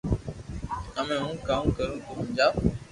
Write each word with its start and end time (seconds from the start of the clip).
ھمي 0.95 1.15
ھون 1.21 1.35
ڪاو 1.47 1.65
ڪرو 1.77 1.95
تو 2.05 2.11
ھمجاو 2.17 2.53